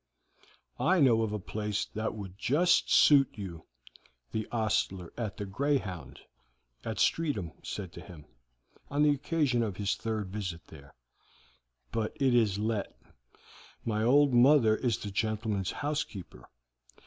[0.79, 3.67] "I know of a place that would just suit you,"
[4.31, 6.21] the ostler at the Greyhound
[6.83, 8.25] at Streatham said to him,
[8.89, 10.95] on the occasion of his third visit there;
[11.91, 12.99] "but it is let;
[13.85, 16.49] my old mother is the gentleman's housekeeper.